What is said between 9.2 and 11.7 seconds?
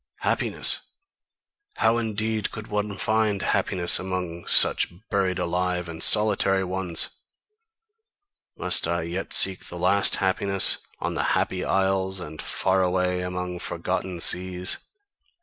seek the last happiness on the Happy